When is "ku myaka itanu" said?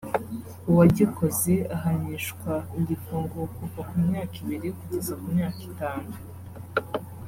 5.19-6.11